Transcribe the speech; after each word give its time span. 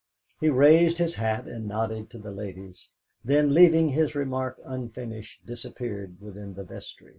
He 0.39 0.49
raised 0.49 0.97
his 0.97 1.13
hat 1.13 1.45
and 1.47 1.67
nodded 1.67 2.09
to 2.09 2.17
the 2.17 2.31
ladies; 2.31 2.89
then, 3.23 3.53
leaving 3.53 3.89
his 3.89 4.15
remark 4.15 4.59
unfinished, 4.65 5.45
disappeared 5.45 6.19
within 6.19 6.55
the 6.55 6.63
vestry. 6.63 7.09